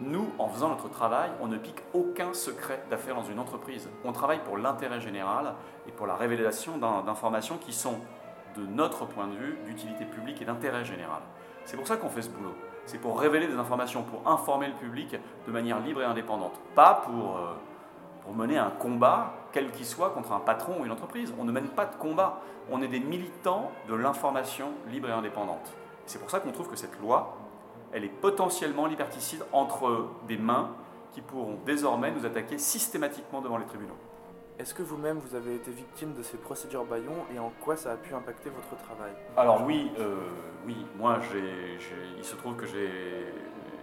Nous, 0.00 0.30
en 0.38 0.48
faisant 0.48 0.70
notre 0.70 0.88
travail, 0.88 1.30
on 1.40 1.46
ne 1.46 1.58
pique 1.58 1.82
aucun 1.92 2.32
secret 2.32 2.82
d'affaires 2.90 3.14
dans 3.14 3.24
une 3.24 3.38
entreprise. 3.38 3.88
On 4.04 4.12
travaille 4.12 4.40
pour 4.40 4.56
l'intérêt 4.56 5.00
général 5.00 5.54
et 5.86 5.92
pour 5.92 6.06
la 6.06 6.16
révélation 6.16 6.78
d'informations 6.78 7.58
qui 7.58 7.72
sont, 7.72 7.98
de 8.56 8.64
notre 8.66 9.04
point 9.04 9.26
de 9.26 9.34
vue, 9.34 9.58
d'utilité 9.66 10.04
publique 10.04 10.40
et 10.40 10.44
d'intérêt 10.44 10.84
général. 10.84 11.20
C'est 11.64 11.76
pour 11.76 11.86
ça 11.86 11.96
qu'on 11.96 12.08
fait 12.08 12.22
ce 12.22 12.30
boulot. 12.30 12.54
C'est 12.86 12.98
pour 12.98 13.18
révéler 13.20 13.46
des 13.46 13.56
informations, 13.56 14.02
pour 14.02 14.30
informer 14.30 14.68
le 14.68 14.74
public 14.74 15.16
de 15.46 15.52
manière 15.52 15.80
libre 15.80 16.02
et 16.02 16.04
indépendante. 16.04 16.58
Pas 16.74 17.02
pour, 17.06 17.36
euh, 17.36 17.54
pour 18.24 18.34
mener 18.34 18.58
un 18.58 18.70
combat, 18.70 19.34
quel 19.52 19.70
qu'il 19.70 19.86
soit, 19.86 20.10
contre 20.10 20.32
un 20.32 20.40
patron 20.40 20.80
ou 20.80 20.84
une 20.84 20.92
entreprise. 20.92 21.32
On 21.38 21.44
ne 21.44 21.52
mène 21.52 21.68
pas 21.68 21.86
de 21.86 21.94
combat. 21.96 22.40
On 22.70 22.82
est 22.82 22.88
des 22.88 23.00
militants 23.00 23.70
de 23.88 23.94
l'information 23.94 24.72
libre 24.90 25.08
et 25.08 25.12
indépendante. 25.12 25.72
C'est 26.06 26.18
pour 26.18 26.30
ça 26.30 26.40
qu'on 26.40 26.50
trouve 26.50 26.68
que 26.68 26.76
cette 26.76 26.98
loi, 27.00 27.36
elle 27.92 28.04
est 28.04 28.08
potentiellement 28.08 28.86
liberticide 28.86 29.44
entre 29.52 30.08
des 30.26 30.38
mains 30.38 30.70
qui 31.12 31.20
pourront 31.20 31.58
désormais 31.64 32.10
nous 32.10 32.26
attaquer 32.26 32.58
systématiquement 32.58 33.40
devant 33.40 33.58
les 33.58 33.66
tribunaux. 33.66 33.96
Est-ce 34.58 34.72
que 34.72 34.82
vous-même 34.82 35.18
vous 35.18 35.34
avez 35.34 35.56
été 35.56 35.70
victime 35.70 36.14
de 36.14 36.22
ces 36.22 36.36
procédures 36.36 36.84
Bayon 36.84 37.24
et 37.34 37.38
en 37.38 37.52
quoi 37.60 37.76
ça 37.76 37.92
a 37.92 37.96
pu 37.96 38.14
impacter 38.14 38.50
votre 38.50 38.82
travail? 38.84 39.12
Alors 39.36 39.64
oui, 39.64 39.90
euh, 39.98 40.16
oui. 40.64 40.76
Moi, 40.96 41.18
il 42.16 42.24
se 42.24 42.36
trouve 42.36 42.54
que 42.54 42.64
j'ai 42.66 42.88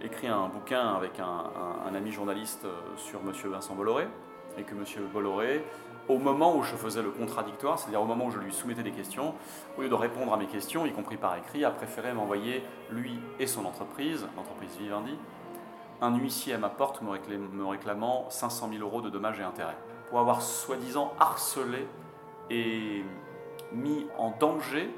écrit 0.02 0.28
un 0.28 0.48
bouquin 0.48 0.96
avec 0.96 1.20
un, 1.20 1.94
ami 1.94 2.12
journaliste 2.12 2.64
euh, 2.66 2.96
sur 2.96 3.20
M. 3.20 3.34
Vincent 3.52 3.76
Bolloré 3.76 4.08
et 4.58 4.64
que 4.64 4.74
M. 4.74 4.84
Bolloré 5.14 5.64
au 6.08 6.18
moment 6.18 6.56
où 6.56 6.64
je 6.64 6.76
faisais 6.76 7.02
le 7.02 7.12
contradictoire, 7.12 7.80
c'est-à-dire 7.80 8.02
au 8.02 8.06
moment 8.06 8.26
où 8.26 8.32
je 8.32 8.40
lui 8.40 8.52
soumettais 8.52 8.84
des 8.84 8.92
questions, 8.92 9.34
au 9.78 9.82
lieu 9.82 9.90
de 9.90 9.94
répondre 9.94 10.34
à 10.34 10.38
mes 10.38 10.48
questions, 10.48 10.86
y 10.86 10.92
compris 10.92 11.18
par 11.18 11.38
écrit, 11.38 11.64
a 11.64 11.72
préféré 11.72 12.14
m'envoyer, 12.14 12.64
lui 12.90 13.20
et 13.40 13.48
son 13.48 13.66
entreprise, 13.66 14.28
l'entreprise 14.36 14.76
Vivendi, 14.80 15.18
un 16.02 16.16
huissier 16.18 16.54
à 16.56 16.58
ma 16.58 16.70
porte 16.70 17.02
me 17.02 17.66
réclamant 17.66 18.30
500 18.30 18.70
000 18.74 18.84
euros 18.84 19.02
de 19.02 19.10
dommages 19.10 19.40
et 19.40 19.44
intérêts, 19.44 19.78
pour 20.10 20.20
avoir 20.20 20.42
soi-disant 20.42 21.14
harcelé 21.20 21.88
et 22.50 23.06
mis 23.72 24.08
en 24.18 24.32
danger 24.32 24.90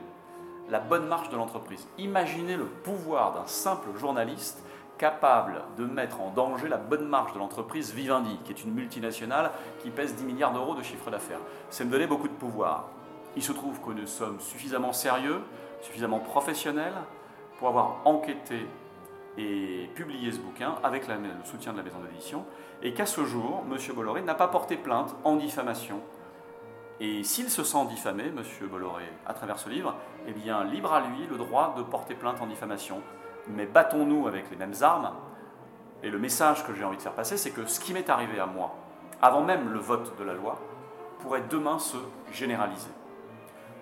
la 0.69 0.79
bonne 0.79 1.07
marche 1.07 1.29
de 1.29 1.35
l'entreprise. 1.35 1.87
Imaginez 1.97 2.55
le 2.55 2.65
pouvoir 2.65 3.33
d'un 3.33 3.45
simple 3.45 3.89
journaliste 3.97 4.63
capable 4.97 5.61
de 5.77 5.85
mettre 5.85 6.21
en 6.21 6.29
danger 6.29 6.67
la 6.67 6.77
bonne 6.77 7.07
marche 7.07 7.33
de 7.33 7.39
l'entreprise 7.39 7.93
Vivendi, 7.93 8.37
qui 8.43 8.51
est 8.51 8.63
une 8.63 8.73
multinationale 8.73 9.51
qui 9.79 9.89
pèse 9.89 10.15
10 10.15 10.23
milliards 10.23 10.53
d'euros 10.53 10.75
de 10.75 10.83
chiffre 10.83 11.09
d'affaires. 11.09 11.39
C'est 11.69 11.85
me 11.85 11.91
donner 11.91 12.07
beaucoup 12.07 12.27
de 12.27 12.33
pouvoir. 12.33 12.85
Il 13.35 13.43
se 13.43 13.51
trouve 13.51 13.79
que 13.81 13.91
nous 13.91 14.07
sommes 14.07 14.39
suffisamment 14.39 14.93
sérieux, 14.93 15.41
suffisamment 15.81 16.19
professionnels 16.19 16.93
pour 17.57 17.67
avoir 17.67 18.01
enquêté 18.05 18.67
et 19.37 19.89
publié 19.95 20.31
ce 20.31 20.37
bouquin 20.37 20.75
avec 20.83 21.07
le 21.07 21.15
soutien 21.43 21.71
de 21.71 21.77
la 21.77 21.83
maison 21.83 21.97
d'édition, 21.99 22.45
et 22.81 22.93
qu'à 22.93 23.05
ce 23.05 23.25
jour, 23.25 23.63
M. 23.69 23.77
Bolloré 23.95 24.21
n'a 24.21 24.35
pas 24.35 24.47
porté 24.47 24.77
plainte 24.77 25.15
en 25.23 25.35
diffamation. 25.35 25.99
Et 26.99 27.23
s'il 27.23 27.49
se 27.49 27.63
sent 27.63 27.85
diffamé, 27.89 28.25
M. 28.25 28.43
Bolloré, 28.69 29.05
à 29.25 29.33
travers 29.33 29.57
ce 29.57 29.69
livre, 29.69 29.95
eh 30.27 30.31
bien, 30.31 30.63
libre 30.63 30.93
à 30.93 31.01
lui 31.01 31.25
le 31.29 31.37
droit 31.37 31.73
de 31.75 31.81
porter 31.81 32.13
plainte 32.13 32.41
en 32.41 32.45
diffamation 32.45 33.01
mais 33.47 33.65
battons-nous 33.65 34.27
avec 34.27 34.49
les 34.49 34.57
mêmes 34.57 34.73
armes. 34.81 35.11
Et 36.01 36.09
le 36.09 36.19
message 36.19 36.65
que 36.65 36.73
j'ai 36.73 36.83
envie 36.83 36.97
de 36.97 37.01
faire 37.01 37.13
passer, 37.13 37.37
c'est 37.37 37.51
que 37.51 37.65
ce 37.65 37.79
qui 37.79 37.93
m'est 37.93 38.09
arrivé 38.09 38.39
à 38.39 38.45
moi, 38.45 38.75
avant 39.21 39.41
même 39.41 39.71
le 39.71 39.79
vote 39.79 40.17
de 40.17 40.23
la 40.23 40.33
loi, 40.33 40.59
pourrait 41.19 41.43
demain 41.49 41.79
se 41.79 41.97
généraliser. 42.31 42.89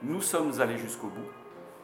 Nous 0.04 0.22
sommes 0.22 0.62
allés 0.62 0.78
jusqu'au 0.78 1.08
bout 1.08 1.30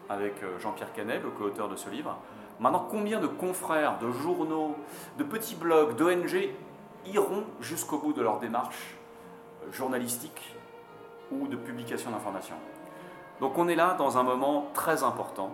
avec 0.10 0.42
euh, 0.44 0.60
Jean-Pierre 0.60 0.94
Canet, 0.94 1.22
le 1.22 1.30
co-auteur 1.32 1.68
de 1.68 1.76
ce 1.76 1.90
livre. 1.90 2.16
Maintenant, 2.60 2.88
combien 2.90 3.20
de 3.20 3.28
confrères, 3.28 4.00
de 4.00 4.12
journaux, 4.12 4.76
de 5.18 5.24
petits 5.24 5.56
blogs, 5.56 5.96
d'ONG 5.96 6.50
iront 7.06 7.46
jusqu'au 7.60 7.98
bout 7.98 8.14
de 8.14 8.22
leur 8.22 8.40
démarche 8.40 8.98
euh, 9.64 9.72
journalistique 9.72 10.56
ou 11.32 11.48
de 11.48 11.56
publication 11.56 12.12
d'informations? 12.12 12.56
Donc 13.40 13.58
on 13.58 13.68
est 13.68 13.76
là 13.76 13.96
dans 13.98 14.18
un 14.18 14.24
moment 14.24 14.68
très 14.74 15.04
important 15.04 15.52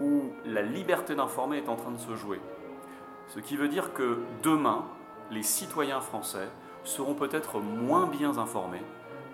où 0.00 0.30
la 0.44 0.62
liberté 0.62 1.14
d'informer 1.14 1.58
est 1.58 1.68
en 1.68 1.76
train 1.76 1.90
de 1.90 1.98
se 1.98 2.14
jouer. 2.14 2.40
Ce 3.28 3.40
qui 3.40 3.56
veut 3.56 3.68
dire 3.68 3.92
que 3.92 4.18
demain, 4.42 4.84
les 5.30 5.42
citoyens 5.42 6.00
français 6.00 6.48
seront 6.84 7.14
peut-être 7.14 7.60
moins 7.60 8.06
bien 8.06 8.38
informés 8.38 8.82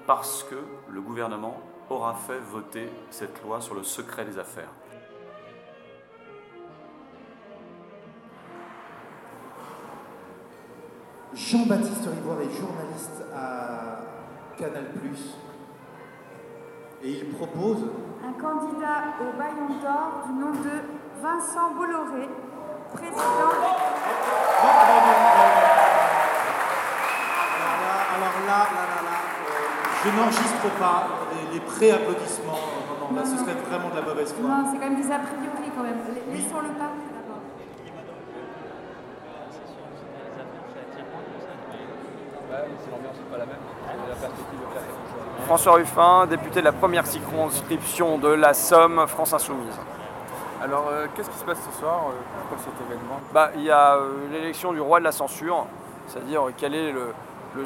parce 0.07 0.42
que 0.45 0.57
le 0.88 1.00
gouvernement 1.00 1.61
aura 1.90 2.14
fait 2.14 2.38
voter 2.38 2.88
cette 3.11 3.42
loi 3.42 3.61
sur 3.61 3.75
le 3.75 3.83
secret 3.83 4.25
des 4.25 4.38
affaires. 4.38 4.73
Jean-Baptiste 11.35 12.07
Rivoire 12.07 12.40
est 12.40 12.59
journaliste 12.59 13.25
à 13.35 14.00
Canal+. 14.59 14.85
Et 17.04 17.11
il 17.11 17.26
propose 17.35 17.78
un 18.23 18.32
candidat 18.40 19.18
au 19.21 19.37
Bayon 19.37 19.75
d'Or 19.82 20.23
du 20.26 20.32
nom 20.38 20.52
de 20.52 20.87
Vincent 21.21 21.75
Bolloré, 21.76 22.28
président. 22.94 23.50
Alors 28.14 28.38
là, 28.47 28.66
là, 28.71 28.82
là, 28.87 29.02
là, 29.02 29.18
je 30.04 30.11
n'enregistre 30.11 30.71
pas 30.78 31.09
les, 31.52 31.61
pré-applaudissements. 31.61 32.52
Non, 32.52 33.11
non, 33.11 33.16
là, 33.16 33.23
ce 33.25 33.37
serait 33.37 33.54
vraiment 33.54 33.90
de 33.90 33.97
la 33.97 34.02
mauvaise 34.02 34.32
foi. 34.32 34.49
Non, 34.49 34.64
c'est 34.71 34.78
quand 34.78 34.90
même 34.90 35.02
des 35.02 35.11
a 35.11 35.18
priori 35.18 35.71
quand 35.75 35.82
même. 35.82 35.99
Laissons-le 36.32 36.68
mais 42.62 42.78
c'est 42.85 42.90
l'ambiance 42.90 43.16
n'est 43.16 43.30
pas 43.30 43.38
la 43.38 43.47
même. 43.47 43.56
La 44.09 44.14
perspective 44.14 44.59
de. 44.61 45.01
François 45.46 45.75
Ruffin, 45.75 46.26
député 46.26 46.61
de 46.61 46.64
la 46.64 46.72
première 46.72 47.06
circonscription 47.06 48.18
de 48.18 48.28
la 48.28 48.54
Somme, 48.54 49.04
France 49.08 49.32
Insoumise. 49.32 49.78
Alors, 50.62 50.88
euh, 50.90 51.06
qu'est-ce 51.14 51.28
qui 51.28 51.38
se 51.38 51.44
passe 51.44 51.58
ce 51.70 51.78
soir 51.80 52.06
euh, 52.08 52.12
Pourquoi 52.49 52.64
cet 52.64 52.87
événement? 52.87 53.20
Bah, 53.34 53.50
Il 53.56 53.62
y 53.62 53.70
a 53.70 53.96
euh, 53.96 54.28
l'élection 54.30 54.72
du 54.72 54.80
roi 54.80 55.00
de 55.00 55.04
la 55.04 55.12
censure, 55.12 55.66
c'est-à-dire 56.06 56.44
quel 56.56 56.75
est 56.75 56.92
le, 56.92 57.12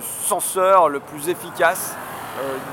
censeur 0.00 0.88
le 0.88 1.00
plus 1.00 1.28
efficace 1.28 1.96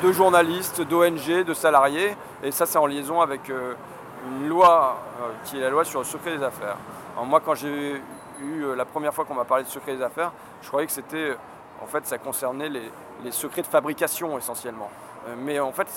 de 0.02 0.12
journalistes, 0.12 0.82
d'ONG, 0.82 1.44
de 1.46 1.54
salariés. 1.54 2.16
Et 2.42 2.52
ça, 2.52 2.66
c'est 2.66 2.78
en 2.80 2.86
liaison 2.86 3.22
avec 3.22 3.50
une 3.50 4.50
loi 4.50 4.98
qui 5.46 5.58
est 5.58 5.62
la 5.62 5.70
loi 5.70 5.86
sur 5.86 6.00
le 6.00 6.06
secret 6.06 6.36
des 6.36 6.44
affaires. 6.44 6.76
moi, 7.24 7.40
quand 7.40 7.54
j'ai 7.54 8.02
eu 8.42 8.76
la 8.76 8.84
première 8.84 9.14
fois 9.14 9.26
qu'on 9.26 9.36
m'a 9.36 9.46
parlé 9.46 9.64
de 9.64 9.70
secret 9.70 9.96
des 9.96 10.02
affaires, 10.02 10.32
je 10.64 10.68
croyais 10.68 10.88
que 10.88 10.92
c'était 10.92 11.38
en 11.84 11.88
fait, 11.88 12.06
ça 12.06 12.18
concernait 12.18 12.70
les, 12.70 13.32
secrets 13.32 13.62
de 13.62 13.68
fabrication 13.68 14.38
essentiellement. 14.38 14.90
Euh, 15.28 15.36
mais 15.38 15.60
en 15.60 15.72
fait, 15.72 15.88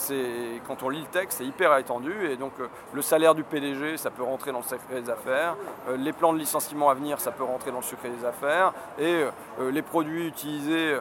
quand 0.67 0.83
on 0.85 0.89
lit 0.89 1.01
le 1.01 1.07
texte, 1.07 1.39
c'est 1.39 1.45
hyper 1.45 1.77
étendu. 1.77 2.13
Et 2.31 2.37
donc, 2.37 2.53
euh, 2.61 2.69
le 2.93 3.03
salaire 3.03 3.35
du 3.35 3.43
PDG, 3.43 3.97
ça 3.97 4.11
peut 4.11 4.23
rentrer 4.23 4.53
dans 4.53 4.59
le 4.59 4.65
secret 4.65 5.01
des 5.01 5.11
affaires. 5.11 5.57
Euh, 5.89 5.97
les 5.97 6.13
plans 6.13 6.33
de 6.33 6.39
licenciement 6.39 6.89
à 6.89 6.95
venir, 6.95 7.21
ça 7.21 7.33
peut 7.33 7.43
rentrer 7.45 7.71
dans 7.71 7.79
le 7.79 7.83
secret 7.83 8.11
des 8.11 8.25
affaires. 8.25 8.73
Et 8.99 9.25
les 9.71 9.83
produits 9.83 10.27
utilisés 10.27 10.99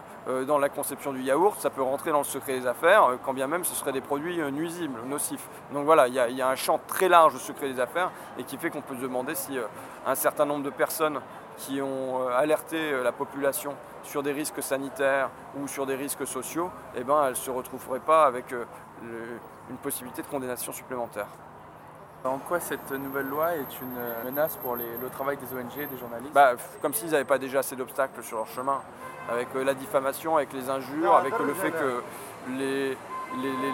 dans 0.48 0.58
la 0.58 0.70
conception 0.70 1.13
du 1.13 1.22
yaourt, 1.22 1.60
ça 1.60 1.70
peut 1.70 1.82
rentrer 1.82 2.12
dans 2.12 2.20
le 2.20 2.24
secret 2.24 2.60
des 2.60 2.68
affaires, 2.68 3.10
quand 3.24 3.34
bien 3.34 3.48
même 3.48 3.63
ce 3.63 3.75
seraient 3.75 3.92
des 3.92 4.01
produits 4.01 4.38
nuisibles, 4.51 5.00
nocifs. 5.06 5.48
Donc 5.74 5.86
voilà, 5.86 6.08
il 6.08 6.13
y, 6.13 6.36
y, 6.36 6.42
a 6.42 6.48
un 6.48 6.56
champ 6.56 6.80
très 6.88 7.10
large 7.10 7.34
de 7.34 7.39
secret 7.39 7.72
des 7.72 7.80
affaires 7.80 8.12
et 8.38 8.44
qui 8.44 8.58
fait 8.58 8.70
qu'on 8.70 8.82
peut 8.82 8.96
se 8.96 9.01
demander 9.01 9.36
si 9.36 9.58
un 10.06 10.15
certain 10.15 10.46
nombre 10.46 10.63
de 10.63 10.70
personnes 10.70 11.20
qui 11.57 11.81
ont 11.81 12.27
alerté 12.27 12.91
la 13.03 13.12
population 13.12 13.74
sur 14.03 14.24
des 14.24 14.31
risques 14.31 14.62
sanitaires 14.62 15.29
ou 15.59 15.67
sur 15.67 15.85
des 15.85 15.95
risques 15.95 16.27
sociaux, 16.27 16.69
eh 16.95 17.03
ben, 17.03 17.24
elle 17.24 17.29
ne 17.31 17.35
se 17.35 17.50
retrouverait 17.50 18.00
pas 18.00 18.25
avec 18.25 18.53
euh, 18.53 18.65
une 19.69 19.77
possibilité 19.77 20.21
de 20.21 20.27
condamnation 20.27 20.71
supplémentaire. 20.71 21.27
En 22.24 22.39
quoi 22.39 22.59
cette 22.59 22.91
nouvelle 22.91 23.27
loi 23.27 23.55
est 23.55 23.81
une 23.81 24.25
menace 24.25 24.57
pour 24.57 24.75
le 24.75 25.09
travail 25.12 25.38
des 25.38 25.45
ONG 25.45 25.77
et 25.77 25.85
des 25.85 25.97
journalistes? 25.97 26.33
Bah, 26.33 26.53
Comme 26.81 26.93
s'ils 26.93 27.12
n'avaient 27.12 27.24
pas 27.24 27.38
déjà 27.38 27.59
assez 27.59 27.75
d'obstacles 27.75 28.24
sur 28.24 28.38
leur 28.38 28.47
chemin, 28.47 28.81
avec 29.29 29.47
euh, 29.55 29.63
la 29.63 29.74
diffamation, 29.74 30.38
avec 30.38 30.51
les 30.53 30.69
injures, 30.69 31.15
avec 31.15 31.38
le 31.38 31.53
fait 31.53 31.71
que 31.71 32.01
les, 32.57 32.97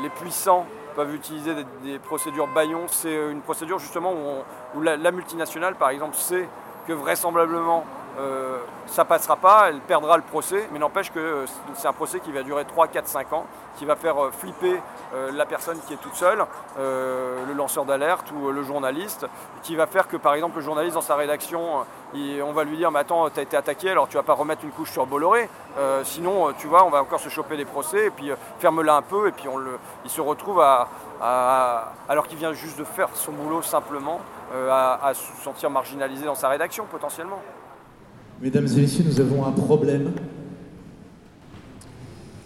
les, 0.01 0.09
puissants 0.09 0.65
peuvent 0.95 1.13
utiliser 1.13 1.53
des, 1.83 1.99
procédures 1.99 2.47
baillons. 2.47 2.87
C'est 2.87 3.31
une 3.31 3.41
procédure 3.41 3.79
justement 3.79 4.13
où, 4.13 4.77
où 4.77 4.81
la, 4.81 5.11
multinationale, 5.11 5.75
par 5.75 5.89
exemple, 5.89 6.15
sait 6.15 6.47
que 6.85 6.93
vraisemblablement 6.93 7.85
euh, 8.21 8.59
ça 8.85 9.05
passera 9.05 9.35
pas, 9.35 9.69
elle 9.69 9.79
perdra 9.79 10.17
le 10.17 10.23
procès, 10.23 10.67
mais 10.71 10.79
n'empêche 10.79 11.11
que 11.11 11.19
euh, 11.19 11.45
c'est 11.75 11.87
un 11.87 11.93
procès 11.93 12.19
qui 12.19 12.31
va 12.31 12.43
durer 12.43 12.65
3, 12.65 12.87
4, 12.87 13.07
5 13.07 13.33
ans, 13.33 13.45
qui 13.77 13.85
va 13.85 13.95
faire 13.95 14.21
euh, 14.21 14.31
flipper 14.31 14.81
la 15.33 15.45
personne 15.45 15.77
qui 15.85 15.93
est 15.93 15.97
toute 15.97 16.15
seule, 16.15 16.45
le 16.77 17.53
lanceur 17.53 17.83
d'alerte 17.83 18.31
ou 18.31 18.49
le 18.49 18.63
journaliste, 18.63 19.27
qui 19.61 19.75
va 19.75 19.85
faire 19.85 20.07
que 20.07 20.15
par 20.15 20.33
exemple 20.35 20.55
le 20.55 20.61
journaliste 20.61 20.95
dans 20.95 21.01
sa 21.01 21.17
rédaction, 21.17 21.85
on 22.15 22.53
va 22.53 22.63
lui 22.63 22.77
dire 22.77 22.91
mais 22.91 22.99
attends, 22.99 23.29
tu 23.29 23.37
as 23.37 23.43
été 23.43 23.57
attaqué, 23.57 23.89
alors 23.89 24.07
tu 24.07 24.15
vas 24.15 24.23
pas 24.23 24.35
remettre 24.35 24.63
une 24.63 24.71
couche 24.71 24.91
sur 24.91 25.05
Bolloré, 25.05 25.49
sinon 26.03 26.53
tu 26.57 26.67
vois, 26.67 26.85
on 26.85 26.89
va 26.89 27.01
encore 27.01 27.19
se 27.19 27.27
choper 27.27 27.57
des 27.57 27.65
procès, 27.65 28.05
et 28.05 28.09
puis 28.09 28.31
ferme-la 28.59 28.95
un 28.95 29.01
peu, 29.01 29.27
et 29.27 29.33
puis 29.33 29.49
on 29.49 29.57
le, 29.57 29.77
il 30.05 30.09
se 30.09 30.21
retrouve 30.21 30.61
à, 30.61 30.87
alors 32.07 32.25
qu'il 32.25 32.37
vient 32.37 32.53
juste 32.53 32.79
de 32.79 32.85
faire 32.85 33.09
son 33.13 33.33
boulot 33.33 33.61
simplement, 33.61 34.21
à 34.69 35.11
se 35.13 35.43
sentir 35.43 35.69
marginalisé 35.69 36.23
dans 36.23 36.35
sa 36.35 36.47
rédaction 36.47 36.85
potentiellement. 36.85 37.41
Mesdames 38.41 38.65
et 38.75 38.81
messieurs, 38.81 39.03
nous 39.05 39.21
avons 39.21 39.45
un 39.45 39.51
problème. 39.51 40.13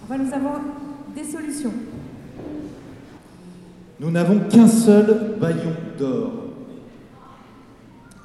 Enfin, 0.04 0.18
nous 0.18 0.34
avons 0.34 0.60
des 1.16 1.24
solutions. 1.24 1.72
Nous 4.02 4.12
n'avons 4.12 4.40
qu'un 4.50 4.68
seul 4.68 5.38
baillon 5.40 5.72
d'or. 5.98 6.32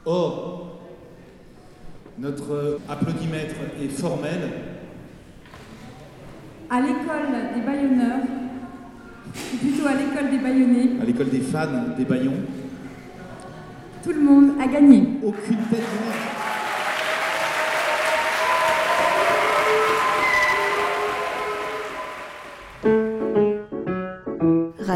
Or, 0.05 0.81
notre 2.19 2.81
applaudimètre 2.89 3.55
est 3.81 3.89
formel. 3.89 4.41
À 6.69 6.81
l'école 6.81 7.55
des 7.55 7.61
baillonneurs, 7.61 8.25
ou 9.29 9.57
plutôt 9.59 9.87
à 9.87 9.95
l'école 9.95 10.31
des 10.31 10.39
baillonnés. 10.39 11.01
À 11.01 11.05
l'école 11.05 11.29
des 11.29 11.41
fans 11.41 11.95
des 11.97 12.05
baillons. 12.05 12.41
Tout 14.03 14.13
le 14.13 14.23
monde 14.23 14.61
a 14.61 14.67
gagné. 14.67 15.05
Aucune 15.23 15.59
tête 15.71 15.79
de 15.79 16.40